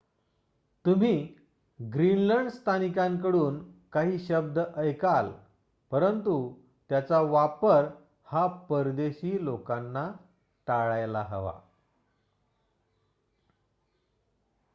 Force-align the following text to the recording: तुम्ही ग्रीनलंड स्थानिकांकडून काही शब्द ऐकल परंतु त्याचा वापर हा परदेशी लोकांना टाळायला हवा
तुम्ही 0.85 1.15
ग्रीनलंड 1.79 2.49
स्थानिकांकडून 2.49 3.59
काही 3.93 4.19
शब्द 4.19 4.59
ऐकल 4.77 5.31
परंतु 5.91 6.35
त्याचा 6.89 7.19
वापर 7.21 7.87
हा 8.25 8.45
परदेशी 8.69 9.43
लोकांना 9.45 10.11
टाळायला 10.67 11.21
हवा 11.21 11.59